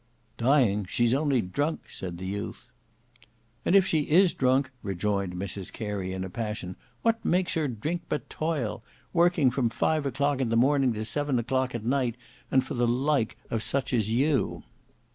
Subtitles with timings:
[0.39, 2.71] "Dying; she's only drunk," said the youth.
[3.63, 7.67] "And if she is only drunk," rejoined Mrs Carey in a passion, "what makes her
[7.67, 8.83] drink but toil;
[9.13, 12.15] working from five o'clock in the morning to seven o'clock at night,
[12.49, 14.63] and for the like of such as you."